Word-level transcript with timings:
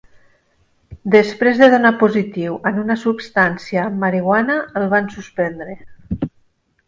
Després 1.15 1.59
de 1.63 1.65
donar 1.73 1.91
positiu 2.03 2.55
en 2.71 2.79
una 2.83 2.97
substància 3.01 3.83
amb 3.83 4.01
marihuana, 4.05 4.55
el 4.81 4.87
van 4.95 5.11
suspendre. 5.17 5.77